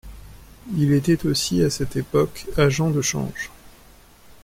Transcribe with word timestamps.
Il 0.75 0.93
était 0.93 1.27
aussi 1.27 1.61
à 1.61 1.69
cette 1.69 1.95
époque 1.95 2.47
agent 2.57 2.89
de 2.89 3.03
change. 3.03 3.51